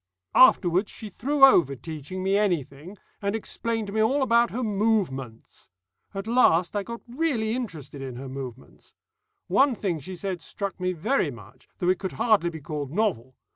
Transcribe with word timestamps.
"Afterwards 0.33 0.91
she 0.91 1.09
threw 1.11 1.43
over 1.45 1.75
teaching 1.75 2.23
me 2.23 2.35
anything, 2.35 2.97
and 3.21 3.35
explained 3.35 3.85
to 3.85 3.93
me 3.93 4.01
all 4.01 4.23
about 4.23 4.49
her 4.49 4.63
Movements. 4.63 5.69
At 6.15 6.25
least, 6.25 6.75
I 6.75 6.81
got 6.81 7.01
really 7.07 7.53
interested 7.55 8.01
in 8.01 8.15
her 8.15 8.27
Movements. 8.27 8.95
One 9.45 9.75
thing 9.75 9.99
she 9.99 10.15
said 10.15 10.41
struck 10.41 10.79
me 10.79 10.91
very 10.93 11.29
much, 11.29 11.67
though 11.77 11.89
it 11.89 11.99
could 11.99 12.13
hardly 12.13 12.49
be 12.49 12.61
called 12.61 12.91
novel. 12.91 13.35